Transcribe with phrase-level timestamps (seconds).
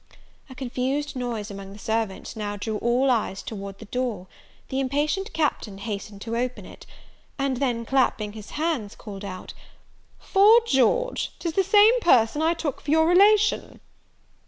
[0.49, 4.25] A confused noise among the servants now drew all eyes towards the door:
[4.69, 6.87] the impatient Captain hastened to open it;
[7.37, 9.53] and then, clapping his hands, called out,
[10.17, 13.79] "'Fore George, 'tis the same person I took for your relation!"